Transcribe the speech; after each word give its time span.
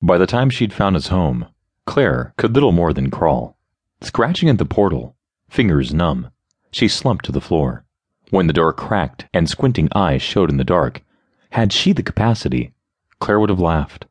By 0.00 0.16
the 0.16 0.26
time 0.26 0.48
she'd 0.48 0.72
found 0.72 0.94
his 0.94 1.08
home, 1.08 1.46
Claire 1.84 2.32
could 2.36 2.54
little 2.54 2.72
more 2.72 2.92
than 2.92 3.10
crawl. 3.10 3.56
Scratching 4.00 4.48
at 4.48 4.58
the 4.58 4.64
portal, 4.64 5.16
fingers 5.48 5.92
numb, 5.92 6.30
she 6.70 6.86
slumped 6.86 7.24
to 7.24 7.32
the 7.32 7.40
floor. 7.40 7.84
When 8.30 8.46
the 8.46 8.52
door 8.52 8.72
cracked 8.72 9.26
and 9.34 9.48
squinting 9.48 9.88
eyes 9.94 10.22
showed 10.22 10.50
in 10.50 10.56
the 10.56 10.64
dark, 10.64 11.02
had 11.50 11.72
she 11.72 11.92
the 11.92 12.02
capacity, 12.02 12.74
Claire 13.18 13.40
would 13.40 13.50
have 13.50 13.58
laughed. 13.58 14.06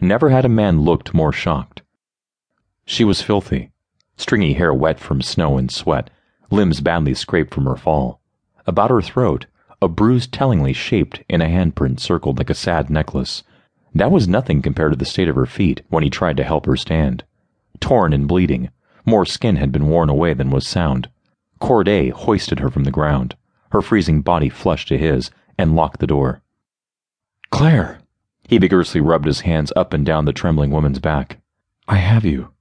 Never 0.00 0.30
had 0.30 0.44
a 0.44 0.48
man 0.48 0.82
looked 0.82 1.14
more 1.14 1.32
shocked. 1.32 1.82
She 2.84 3.02
was 3.02 3.22
filthy, 3.22 3.72
stringy 4.16 4.52
hair 4.52 4.72
wet 4.72 5.00
from 5.00 5.22
snow 5.22 5.58
and 5.58 5.70
sweat, 5.70 6.10
limbs 6.50 6.80
badly 6.80 7.14
scraped 7.14 7.52
from 7.52 7.64
her 7.64 7.76
fall. 7.76 8.20
About 8.66 8.90
her 8.90 9.02
throat, 9.02 9.46
a 9.80 9.88
bruise 9.88 10.26
tellingly 10.26 10.72
shaped 10.72 11.22
in 11.28 11.40
a 11.40 11.46
handprint 11.46 11.98
circled 11.98 12.38
like 12.38 12.50
a 12.50 12.54
sad 12.54 12.90
necklace. 12.90 13.42
That 13.94 14.10
was 14.10 14.26
nothing 14.26 14.62
compared 14.62 14.92
to 14.92 14.98
the 14.98 15.04
state 15.04 15.28
of 15.28 15.36
her 15.36 15.46
feet 15.46 15.82
when 15.88 16.02
he 16.02 16.10
tried 16.10 16.36
to 16.38 16.44
help 16.44 16.66
her 16.66 16.76
stand. 16.76 17.24
Torn 17.80 18.12
and 18.12 18.26
bleeding, 18.26 18.70
more 19.04 19.26
skin 19.26 19.56
had 19.56 19.72
been 19.72 19.88
worn 19.88 20.08
away 20.08 20.34
than 20.34 20.50
was 20.50 20.66
sound. 20.66 21.10
Corday 21.60 22.10
hoisted 22.10 22.60
her 22.60 22.70
from 22.70 22.84
the 22.84 22.90
ground, 22.90 23.36
her 23.70 23.82
freezing 23.82 24.22
body 24.22 24.48
flushed 24.48 24.88
to 24.88 24.98
his, 24.98 25.30
and 25.58 25.76
locked 25.76 26.00
the 26.00 26.06
door. 26.06 26.42
Claire! 27.50 28.00
He 28.48 28.58
vigorously 28.58 29.00
rubbed 29.00 29.26
his 29.26 29.40
hands 29.40 29.72
up 29.76 29.92
and 29.92 30.04
down 30.04 30.24
the 30.24 30.32
trembling 30.32 30.70
woman's 30.70 30.98
back. 30.98 31.38
I 31.86 31.96
have 31.96 32.24
you. 32.24 32.52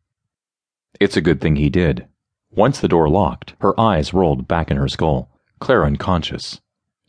It's 1.00 1.18
a 1.18 1.22
good 1.22 1.42
thing 1.42 1.56
he 1.56 1.70
did. 1.70 2.08
Once 2.52 2.80
the 2.80 2.88
door 2.88 3.10
locked, 3.10 3.56
her 3.62 3.80
eyes 3.80 4.14
rolled 4.14 4.48
back 4.48 4.70
in 4.70 4.78
her 4.78 4.88
skull, 4.88 5.30
Claire 5.60 5.86
unconscious. 5.86 6.60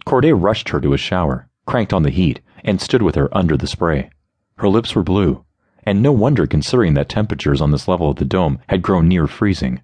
Corday 0.05 0.33
rushed 0.33 0.69
her 0.71 0.81
to 0.81 0.93
a 0.93 0.99
shower, 0.99 1.49
cranked 1.67 1.93
on 1.93 2.03
the 2.03 2.11
heat, 2.11 2.41
and 2.65 2.81
stood 2.81 3.03
with 3.03 3.15
her 3.15 3.29
under 3.37 3.57
the 3.57 3.67
spray. 3.67 4.11
Her 4.57 4.69
lips 4.69 4.95
were 4.95 5.03
blue, 5.03 5.45
and 5.85 6.03
no 6.03 6.13
wonder 6.13 6.47
considering 6.47 6.95
that 6.95 7.09
temperatures 7.09 7.61
on 7.61 7.71
this 7.71 7.89
level 7.89 8.11
of 8.11 8.17
the 8.17 8.25
dome 8.25 8.61
had 8.69 8.83
grown 8.83 9.09
near 9.09 9.27
freezing. 9.27 9.81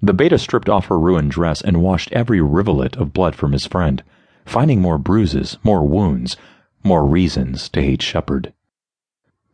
The 0.00 0.14
beta 0.14 0.38
stripped 0.38 0.68
off 0.68 0.86
her 0.86 0.98
ruined 0.98 1.30
dress 1.30 1.60
and 1.62 1.82
washed 1.82 2.10
every 2.12 2.40
rivulet 2.40 2.96
of 2.96 3.12
blood 3.12 3.34
from 3.34 3.52
his 3.52 3.66
friend, 3.66 4.02
finding 4.44 4.80
more 4.80 4.98
bruises, 4.98 5.58
more 5.62 5.86
wounds, 5.86 6.36
more 6.82 7.06
reasons 7.06 7.68
to 7.68 7.82
hate 7.82 8.02
Shepherd. 8.02 8.52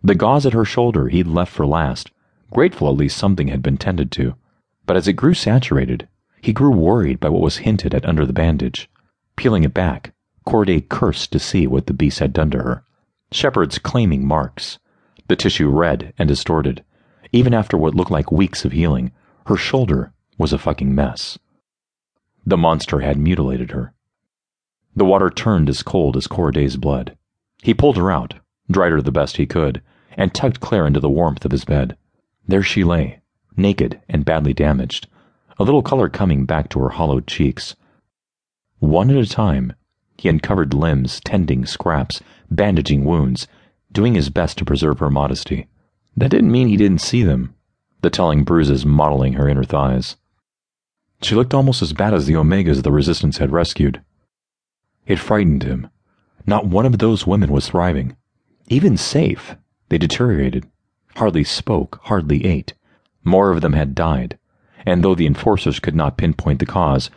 The 0.02 0.14
gauze 0.14 0.46
at 0.46 0.52
her 0.52 0.64
shoulder 0.64 1.08
he'd 1.08 1.26
left 1.26 1.52
for 1.52 1.66
last, 1.66 2.10
grateful 2.50 2.88
at 2.88 2.96
least 2.96 3.18
something 3.18 3.48
had 3.48 3.62
been 3.62 3.76
tended 3.76 4.10
to. 4.12 4.36
But 4.86 4.96
as 4.96 5.08
it 5.08 5.14
grew 5.14 5.34
saturated, 5.34 6.08
he 6.40 6.52
grew 6.52 6.70
worried 6.70 7.20
by 7.20 7.28
what 7.28 7.42
was 7.42 7.58
hinted 7.58 7.94
at 7.94 8.06
under 8.06 8.24
the 8.24 8.32
bandage. 8.32 8.88
Peeling 9.36 9.64
it 9.64 9.74
back, 9.74 10.12
Corday 10.48 10.80
cursed 10.80 11.30
to 11.32 11.38
see 11.38 11.66
what 11.66 11.88
the 11.88 11.92
beast 11.92 12.20
had 12.20 12.32
done 12.32 12.50
to 12.52 12.62
her. 12.62 12.82
Shepherd's 13.30 13.78
claiming 13.78 14.26
marks, 14.26 14.78
the 15.26 15.36
tissue 15.36 15.68
red 15.68 16.14
and 16.18 16.26
distorted. 16.26 16.82
Even 17.32 17.52
after 17.52 17.76
what 17.76 17.94
looked 17.94 18.10
like 18.10 18.32
weeks 18.32 18.64
of 18.64 18.72
healing, 18.72 19.12
her 19.44 19.58
shoulder 19.58 20.14
was 20.38 20.54
a 20.54 20.58
fucking 20.58 20.94
mess. 20.94 21.38
The 22.46 22.56
monster 22.56 23.00
had 23.00 23.18
mutilated 23.18 23.72
her. 23.72 23.92
The 24.96 25.04
water 25.04 25.28
turned 25.28 25.68
as 25.68 25.82
cold 25.82 26.16
as 26.16 26.26
Corday's 26.26 26.78
blood. 26.78 27.14
He 27.62 27.74
pulled 27.74 27.98
her 27.98 28.10
out, 28.10 28.36
dried 28.70 28.92
her 28.92 29.02
the 29.02 29.12
best 29.12 29.36
he 29.36 29.44
could, 29.44 29.82
and 30.16 30.32
tucked 30.32 30.60
Claire 30.60 30.86
into 30.86 30.98
the 30.98 31.10
warmth 31.10 31.44
of 31.44 31.52
his 31.52 31.66
bed. 31.66 31.94
There 32.46 32.62
she 32.62 32.84
lay, 32.84 33.20
naked 33.54 34.00
and 34.08 34.24
badly 34.24 34.54
damaged, 34.54 35.08
a 35.58 35.64
little 35.64 35.82
color 35.82 36.08
coming 36.08 36.46
back 36.46 36.70
to 36.70 36.80
her 36.80 36.88
hollowed 36.88 37.26
cheeks. 37.26 37.76
One 38.78 39.10
at 39.10 39.16
a 39.16 39.28
time, 39.28 39.74
he 40.18 40.28
uncovered 40.28 40.74
limbs, 40.74 41.20
tending 41.20 41.64
scraps, 41.64 42.20
bandaging 42.50 43.04
wounds, 43.04 43.46
doing 43.92 44.14
his 44.14 44.30
best 44.30 44.58
to 44.58 44.64
preserve 44.64 44.98
her 44.98 45.10
modesty. 45.10 45.68
That 46.16 46.30
didn't 46.30 46.50
mean 46.50 46.66
he 46.66 46.76
didn't 46.76 47.00
see 47.00 47.22
them, 47.22 47.54
the 48.02 48.10
telling 48.10 48.42
bruises 48.42 48.84
mottling 48.84 49.34
her 49.34 49.48
inner 49.48 49.64
thighs. 49.64 50.16
She 51.22 51.34
looked 51.34 51.54
almost 51.54 51.82
as 51.82 51.92
bad 51.92 52.14
as 52.14 52.26
the 52.26 52.34
Omegas 52.34 52.82
the 52.82 52.92
Resistance 52.92 53.38
had 53.38 53.52
rescued. 53.52 54.02
It 55.06 55.18
frightened 55.18 55.62
him. 55.62 55.88
Not 56.46 56.66
one 56.66 56.86
of 56.86 56.98
those 56.98 57.26
women 57.26 57.50
was 57.50 57.68
thriving. 57.68 58.16
Even 58.68 58.96
safe, 58.96 59.56
they 59.88 59.98
deteriorated. 59.98 60.66
Hardly 61.16 61.44
spoke, 61.44 62.00
hardly 62.04 62.44
ate. 62.44 62.74
More 63.24 63.50
of 63.50 63.60
them 63.60 63.72
had 63.72 63.94
died, 63.94 64.38
and 64.84 65.02
though 65.02 65.14
the 65.14 65.26
enforcers 65.26 65.80
could 65.80 65.94
not 65.94 66.16
pinpoint 66.16 66.58
the 66.58 66.66
cause, 66.66 67.10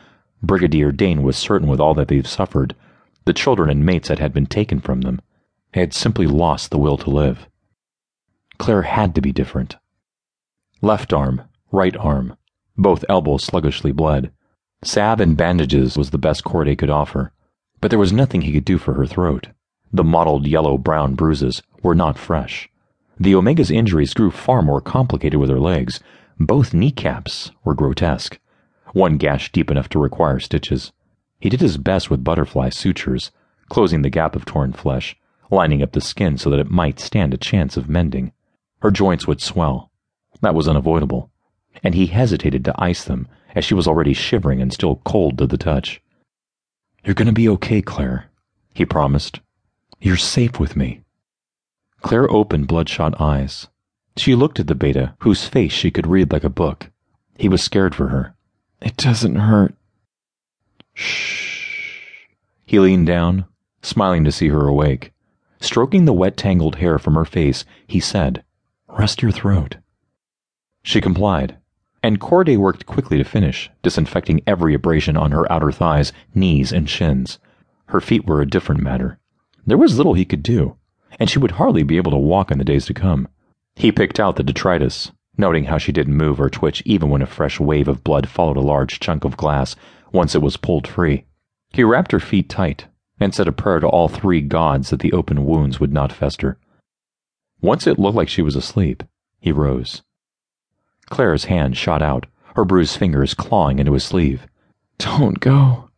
Brigadier 0.44 0.92
Dane 0.92 1.24
was 1.24 1.38
certain 1.38 1.68
with 1.68 1.80
all 1.80 1.94
that 1.94 2.08
they've 2.08 2.28
suffered, 2.28 2.76
the 3.26 3.34
children 3.34 3.70
and 3.70 3.86
mates 3.86 4.08
that 4.08 4.20
had 4.20 4.34
been 4.34 4.46
taken 4.46 4.80
from 4.80 5.02
them, 5.02 5.22
had 5.74 5.94
simply 5.94 6.28
lost 6.28 6.72
the 6.72 6.78
will 6.78 6.98
to 6.98 7.10
live. 7.10 7.48
Claire 8.58 8.84
had 8.84 9.16
to 9.16 9.22
be 9.22 9.32
different. 9.32 9.78
Left 10.82 11.14
arm, 11.14 11.42
right 11.72 11.96
arm, 11.98 12.36
both 12.78 13.06
elbows 13.08 13.44
sluggishly 13.44 13.92
bled. 13.92 14.32
Salve 14.84 15.22
and 15.22 15.38
bandages 15.38 15.98
was 15.98 16.10
the 16.10 16.18
best 16.18 16.44
Corday 16.44 16.76
could 16.76 16.90
offer, 16.90 17.32
but 17.80 17.90
there 17.90 18.00
was 18.00 18.12
nothing 18.12 18.42
he 18.42 18.54
could 18.54 18.66
do 18.66 18.78
for 18.78 18.94
her 18.96 19.06
throat. 19.06 19.48
The 19.94 20.04
mottled 20.04 20.48
yellow 20.48 20.78
brown 20.78 21.16
bruises 21.16 21.62
were 21.84 21.96
not 21.96 22.18
fresh. 22.18 22.70
The 23.20 23.36
Omega's 23.36 23.70
injuries 23.70 24.14
grew 24.14 24.32
far 24.32 24.62
more 24.62 24.82
complicated 24.82 25.40
with 25.40 25.50
her 25.50 25.60
legs. 25.60 26.00
Both 26.40 26.74
kneecaps 26.74 27.52
were 27.64 27.76
grotesque, 27.76 28.40
one 28.94 29.18
gash 29.18 29.52
deep 29.52 29.70
enough 29.70 29.90
to 29.90 30.00
require 30.00 30.40
stitches. 30.40 30.92
He 31.42 31.50
did 31.50 31.60
his 31.60 31.78
best 31.78 32.12
with 32.12 32.24
butterfly 32.24 32.70
sutures, 32.70 33.32
closing 33.68 34.04
the 34.04 34.12
gap 34.12 34.36
of 34.36 34.46
torn 34.46 34.74
flesh, 34.74 35.18
lining 35.50 35.82
up 35.82 35.92
the 35.92 36.00
skin 36.00 36.38
so 36.38 36.52
that 36.52 36.60
it 36.60 36.70
might 36.70 37.00
stand 37.00 37.34
a 37.34 37.38
chance 37.38 37.76
of 37.76 37.90
mending. 37.90 38.32
Her 38.82 38.92
joints 38.92 39.28
would 39.28 39.42
swell. 39.42 39.92
That 40.42 40.54
was 40.54 40.68
unavoidable, 40.68 41.32
and 41.84 41.96
he 41.96 42.06
hesitated 42.06 42.64
to 42.66 42.76
ice 42.78 43.04
them 43.04 43.28
as 43.56 43.66
she 43.66 43.74
was 43.74 43.88
already 43.88 44.14
shivering 44.14 44.62
and 44.62 44.72
still 44.72 45.02
cold 45.04 45.40
to 45.40 45.48
the 45.48 45.58
touch. 45.58 46.00
You're 47.04 47.16
going 47.16 47.26
to 47.26 47.34
be 47.34 47.50
okay, 47.50 47.82
Claire, 47.82 48.30
he 48.76 48.86
promised. 48.86 49.40
You're 50.00 50.18
safe 50.18 50.60
with 50.60 50.76
me. 50.76 51.02
Claire 52.02 52.32
opened 52.32 52.68
bloodshot 52.68 53.20
eyes. 53.20 53.68
She 54.16 54.36
looked 54.36 54.60
at 54.60 54.68
the 54.68 54.76
beta, 54.76 55.16
whose 55.20 55.46
face 55.46 55.72
she 55.72 55.90
could 55.90 56.06
read 56.06 56.32
like 56.32 56.44
a 56.44 56.50
book. 56.50 56.92
He 57.36 57.50
was 57.50 57.64
scared 57.64 57.96
for 57.96 58.10
her. 58.10 58.36
It 58.80 58.96
doesn't 58.96 59.36
hurt. 59.36 59.74
Shh. 60.94 62.28
He 62.66 62.80
leaned 62.80 63.08
down, 63.08 63.46
smiling 63.82 64.24
to 64.24 64.32
see 64.32 64.50
her 64.50 64.68
awake. 64.68 65.14
Stroking 65.60 66.06
the 66.06 66.14
wet, 66.14 66.38
tangled 66.38 66.76
hair 66.78 66.98
from 66.98 67.16
her 67.16 67.26
face, 67.26 67.66
he 67.88 68.00
said, 68.00 68.44
Rest 68.88 69.22
your 69.22 69.32
throat. 69.32 69.78
She 70.84 71.02
complied, 71.02 71.58
and 72.02 72.20
Corday 72.20 72.58
worked 72.58 72.86
quickly 72.86 73.18
to 73.18 73.24
finish, 73.24 73.70
disinfecting 73.84 74.42
every 74.48 74.74
abrasion 74.74 75.16
on 75.16 75.32
her 75.32 75.50
outer 75.52 75.72
thighs, 75.72 76.12
knees, 76.34 76.72
and 76.72 76.90
shins. 76.90 77.40
Her 77.88 78.02
feet 78.02 78.26
were 78.26 78.42
a 78.42 78.50
different 78.50 78.82
matter. 78.82 79.20
There 79.66 79.78
was 79.78 79.98
little 79.98 80.16
he 80.16 80.26
could 80.26 80.44
do 80.44 80.78
and 81.20 81.30
she 81.30 81.40
would 81.40 81.52
hardly 81.52 81.84
be 81.84 81.98
able 81.98 82.12
to 82.12 82.18
walk 82.18 82.52
in 82.52 82.58
the 82.58 82.64
days 82.64 82.86
to 82.86 82.94
come. 82.94 83.28
He 83.76 83.92
picked 83.92 84.20
out 84.20 84.36
the 84.36 84.44
detritus, 84.44 85.12
noting 85.38 85.66
how 85.66 85.78
she 85.78 85.92
didn't 85.92 86.18
move 86.18 86.40
or 86.40 86.50
twitch 86.50 86.82
even 86.86 87.10
when 87.10 87.22
a 87.22 87.28
fresh 87.28 87.60
wave 87.60 87.88
of 87.88 88.04
blood 88.04 88.28
followed 88.28 88.58
a 88.58 88.62
large 88.62 89.00
chunk 89.00 89.24
of 89.24 89.38
glass 89.38 89.76
once 90.12 90.36
it 90.36 90.42
was 90.42 90.58
pulled 90.58 90.88
free. 90.88 91.26
He 91.70 91.84
wrapped 91.84 92.12
her 92.12 92.20
feet 92.20 92.50
tight 92.50 92.88
and 93.20 93.34
said 93.34 93.48
a 93.48 93.52
prayer 93.52 93.80
to 93.80 93.88
all 93.88 94.08
three 94.08 94.42
gods 94.42 94.90
that 94.90 95.00
the 95.00 95.14
open 95.14 95.46
wounds 95.46 95.80
would 95.80 95.94
not 95.94 96.12
fester. 96.12 96.58
Once 97.62 97.86
it 97.86 98.00
looked 98.00 98.16
like 98.16 98.30
she 98.30 98.42
was 98.42 98.56
asleep, 98.56 99.04
he 99.40 99.52
rose. 99.52 100.02
Claire's 101.10 101.46
hand 101.46 101.78
shot 101.78 102.02
out, 102.02 102.26
her 102.56 102.66
bruised 102.66 102.98
fingers 102.98 103.34
clawing 103.34 103.80
into 103.80 103.94
his 103.94 104.04
sleeve. 104.04 104.48
Don't 104.98 105.40
go. 105.40 105.90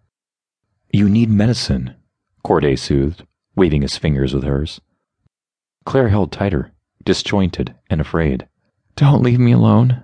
You 0.91 1.09
need 1.09 1.29
medicine, 1.29 1.95
Corday 2.43 2.75
soothed, 2.75 3.25
waving 3.55 3.81
his 3.81 3.97
fingers 3.97 4.33
with 4.33 4.43
hers. 4.43 4.81
Claire 5.85 6.09
held 6.09 6.31
tighter, 6.31 6.71
disjointed 7.03 7.75
and 7.89 8.01
afraid. 8.01 8.47
Don't 8.95 9.23
leave 9.23 9.39
me 9.39 9.51
alone. 9.53 10.03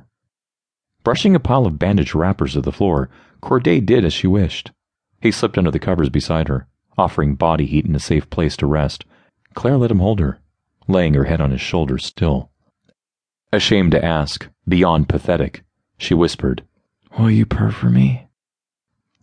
Brushing 1.03 1.35
a 1.35 1.39
pile 1.39 1.65
of 1.65 1.79
bandage 1.79 2.13
wrappers 2.13 2.53
to 2.53 2.61
the 2.61 2.71
floor, 2.71 3.09
Corday 3.41 3.79
did 3.79 4.05
as 4.05 4.13
she 4.13 4.27
wished. 4.27 4.71
He 5.21 5.31
slipped 5.31 5.57
under 5.57 5.71
the 5.71 5.79
covers 5.79 6.09
beside 6.09 6.47
her, 6.47 6.67
offering 6.97 7.35
body 7.35 7.65
heat 7.65 7.85
and 7.85 7.95
a 7.95 7.99
safe 7.99 8.29
place 8.29 8.57
to 8.57 8.65
rest. 8.65 9.05
Claire 9.53 9.77
let 9.77 9.91
him 9.91 9.99
hold 9.99 10.19
her, 10.19 10.39
laying 10.87 11.13
her 11.13 11.25
head 11.25 11.41
on 11.41 11.51
his 11.51 11.61
shoulder 11.61 11.97
still. 11.97 12.51
Ashamed 13.51 13.91
to 13.91 14.05
ask, 14.05 14.47
beyond 14.67 15.09
pathetic, 15.09 15.63
she 15.97 16.13
whispered, 16.13 16.63
Will 17.17 17.31
you 17.31 17.45
purr 17.45 17.71
for 17.71 17.89
me? 17.89 18.27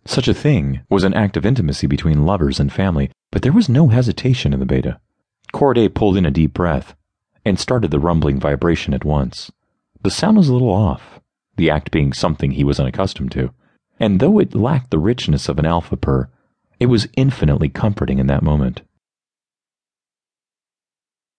Such 0.05 0.27
a 0.27 0.33
thing 0.33 0.81
was 0.89 1.03
an 1.03 1.13
act 1.13 1.37
of 1.37 1.45
intimacy 1.45 1.87
between 1.87 2.25
lovers 2.25 2.59
and 2.59 2.71
family, 2.71 3.11
but 3.31 3.41
there 3.41 3.53
was 3.53 3.69
no 3.69 3.89
hesitation 3.89 4.53
in 4.53 4.59
the 4.59 4.65
beta. 4.65 4.99
Corday 5.53 5.87
pulled 5.89 6.17
in 6.17 6.25
a 6.25 6.31
deep 6.31 6.53
breath 6.53 6.95
and 7.45 7.59
started 7.59 7.91
the 7.91 7.99
rumbling 7.99 8.39
vibration 8.39 8.93
at 8.93 9.05
once. 9.05 9.51
The 10.01 10.11
sound 10.11 10.37
was 10.37 10.49
a 10.49 10.53
little 10.53 10.71
off, 10.71 11.19
the 11.55 11.69
act 11.69 11.91
being 11.91 12.13
something 12.13 12.51
he 12.51 12.63
was 12.63 12.79
unaccustomed 12.79 13.31
to, 13.33 13.51
and 13.99 14.19
though 14.19 14.39
it 14.39 14.55
lacked 14.55 14.91
the 14.91 14.99
richness 14.99 15.49
of 15.49 15.59
an 15.59 15.65
alpha 15.65 15.97
purr, 15.97 16.29
it 16.79 16.87
was 16.87 17.07
infinitely 17.15 17.69
comforting 17.69 18.19
in 18.19 18.27
that 18.27 18.43
moment. 18.43 18.81